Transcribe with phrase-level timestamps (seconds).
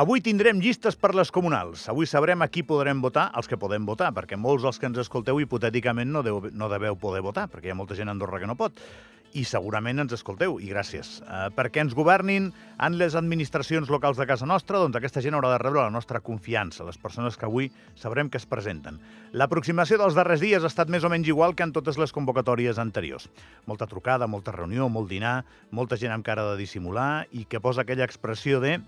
[0.00, 1.82] Avui tindrem llistes per les comunals.
[1.92, 5.00] Avui sabrem a qui podrem votar, els que podem votar, perquè molts dels que ens
[5.02, 8.40] escolteu hipotèticament no, deu, no deveu poder votar, perquè hi ha molta gent a Andorra
[8.40, 8.80] que no pot
[9.36, 11.20] i segurament ens escolteu, i gràcies.
[11.22, 12.48] Eh, perquè ens governin
[12.82, 16.22] en les administracions locals de casa nostra, doncs aquesta gent haurà de rebre la nostra
[16.24, 18.98] confiança, les persones que avui sabrem que es presenten.
[19.32, 22.80] L'aproximació dels darrers dies ha estat més o menys igual que en totes les convocatòries
[22.82, 23.28] anteriors.
[23.70, 27.84] Molta trucada, molta reunió, molt dinar, molta gent amb cara de dissimular i que posa
[27.84, 28.78] aquella expressió de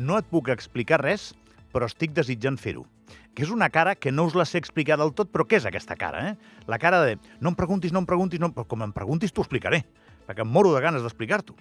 [0.00, 1.30] no et puc explicar res,
[1.70, 2.86] però estic desitjant fer-ho
[3.34, 5.66] que és una cara que no us la sé explicar del tot, però què és
[5.68, 6.62] aquesta cara, eh?
[6.70, 8.50] La cara de no em preguntis, no em preguntis, no...
[8.54, 9.84] però com em preguntis t'ho explicaré,
[10.26, 11.54] perquè em moro de ganes d'explicar-t'ho.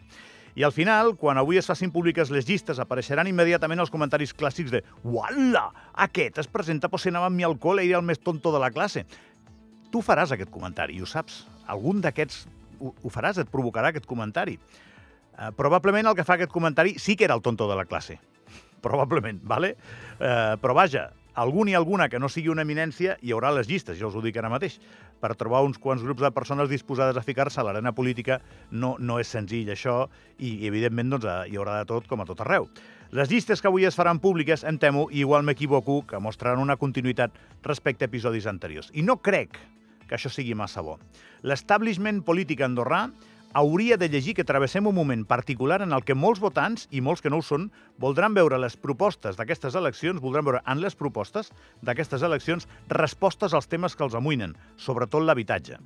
[0.57, 4.73] I al final, quan avui es facin públiques les llistes, apareixeran immediatament els comentaris clàssics
[4.73, 5.69] de «Uala!
[6.07, 8.71] Aquest es presenta per anar amb mi al col·le i el més tonto de la
[8.73, 9.05] classe».
[9.93, 11.45] Tu faràs aquest comentari, i ho saps.
[11.69, 12.43] Algun d'aquests
[12.81, 14.57] ho, ho faràs, et provocarà aquest comentari.
[15.39, 18.19] Uh, probablement el que fa aquest comentari sí que era el tonto de la classe.
[18.85, 19.77] Probablement, vale?
[20.19, 21.05] Uh, però vaja,
[21.39, 24.23] algun i alguna que no sigui una eminència, hi haurà les llistes, jo us ho
[24.23, 24.75] dic ara mateix.
[25.23, 29.19] Per trobar uns quants grups de persones disposades a ficar-se a l'arena política no, no
[29.19, 32.67] és senzill això i, evidentment, doncs, hi haurà de tot com a tot arreu.
[33.15, 36.77] Les llistes que avui es faran públiques, em temo, i igual m'equivoco, que mostraran una
[36.77, 38.91] continuïtat respecte a episodis anteriors.
[38.93, 39.55] I no crec
[40.09, 40.97] que això sigui massa bo.
[41.47, 43.07] L'establishment polític andorrà
[43.53, 47.21] hauria de llegir que travessem un moment particular en el que molts votants, i molts
[47.21, 51.51] que no ho són, voldran veure les propostes d'aquestes eleccions, voldran veure en les propostes
[51.81, 55.79] d'aquestes eleccions respostes als temes que els amoïnen, sobretot l'habitatge.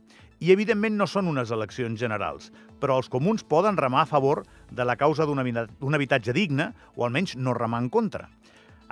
[0.44, 4.84] I, evidentment, no són unes eleccions generals, però els comuns poden remar a favor de
[4.84, 8.28] la causa d'un habitatge digne, o almenys no remar en contra.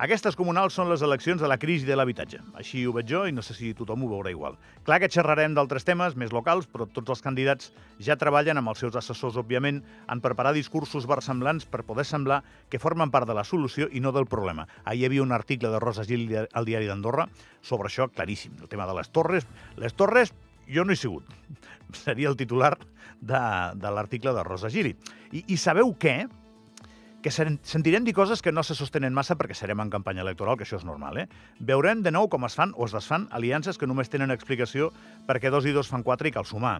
[0.02, 2.40] Aquestes comunals són les eleccions de la crisi de l'habitatge.
[2.58, 4.56] Així ho veig jo i no sé si tothom ho veurà igual.
[4.88, 7.70] Clar que xerrarem d'altres temes més locals, però tots els candidats
[8.02, 12.40] ja treballen amb els seus assessors, òbviament, en preparar discursos versemblants per poder semblar
[12.74, 14.66] que formen part de la solució i no del problema.
[14.86, 17.30] Ahir hi havia un article de Rosa Gil al diari d'Andorra
[17.62, 19.46] sobre això claríssim, el tema de les torres.
[19.78, 20.34] Les torres,
[20.66, 21.30] jo no he sigut.
[22.08, 22.74] Seria el titular
[23.22, 23.46] de,
[23.78, 24.98] de l'article de Rosa Gili.
[25.30, 26.24] I, I sabeu què?
[27.22, 30.66] Que sentirem dir coses que no se sostenen massa perquè serem en campanya electoral, que
[30.66, 31.28] això és normal, eh?
[31.60, 34.92] Veurem de nou com es fan o es desfan aliances que només tenen explicació
[35.28, 36.80] perquè dos i dos fan quatre i cal sumar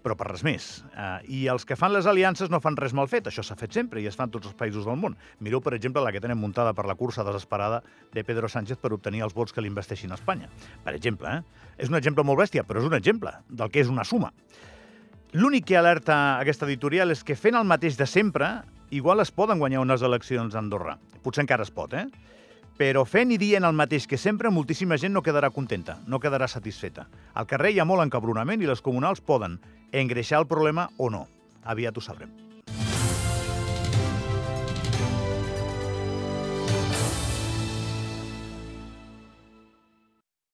[0.00, 0.66] però per res més.
[0.94, 3.76] Uh, I els que fan les aliances no fan res mal fet, això s'ha fet
[3.76, 5.16] sempre i es fan tots els països del món.
[5.44, 7.82] Mireu, per exemple, la que tenen muntada per la cursa desesperada
[8.14, 10.48] de Pedro Sánchez per obtenir els vots que l'investeixin a Espanya.
[10.84, 11.68] Per exemple, eh?
[11.76, 14.32] És un exemple molt bèstia, però és un exemple del que és una suma.
[15.32, 18.48] L'únic que alerta aquesta editorial és que fent el mateix de sempre
[18.90, 20.98] igual es poden guanyar unes eleccions a Andorra.
[21.22, 22.06] Potser encara es pot, eh?
[22.80, 26.48] Però fent i dient el mateix que sempre, moltíssima gent no quedarà contenta, no quedarà
[26.48, 27.06] satisfeta.
[27.34, 29.60] Al carrer hi ha molt encabronament i les comunals poden
[29.92, 31.26] engreixar el problema o no.
[31.64, 32.49] Aviat ho sabrem.